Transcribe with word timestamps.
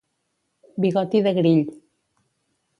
Bigoti 0.85 1.23
de 1.29 1.35
grill. 1.41 1.63